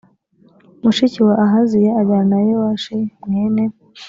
[0.83, 3.63] mushiki wa ahaziya ajyana yowasi mwene